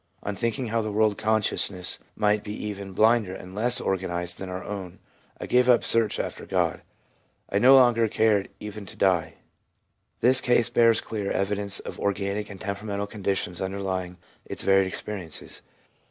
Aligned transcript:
On 0.23 0.35
thinking 0.35 0.69
how 0.69 0.81
the 0.81 0.91
world 0.91 1.15
consciousness 1.15 1.99
might 2.15 2.43
be 2.43 2.53
even 2.53 2.91
blinder 2.93 3.35
and 3.35 3.53
less 3.53 3.79
organised 3.79 4.39
than 4.39 4.49
our 4.49 4.63
own, 4.63 4.97
I 5.39 5.45
gave 5.45 5.69
up 5.69 5.81
the 5.81 5.87
search 5.87 6.19
after 6.19 6.47
God. 6.47 6.81
I 7.51 7.59
no 7.59 7.75
longer 7.75 8.07
cared 8.07 8.49
even 8.59 8.87
to 8.87 8.95
die.' 8.95 9.35
This 10.19 10.41
case 10.41 10.69
bears 10.69 11.01
clear 11.01 11.31
evidence 11.31 11.77
of 11.81 11.99
organic 11.99 12.49
and 12.49 12.59
temperamental 12.59 13.05
conditions 13.05 13.61
under 13.61 13.79
lying 13.79 14.17
its 14.43 14.63
varied 14.63 14.87
experiences. 14.87 15.61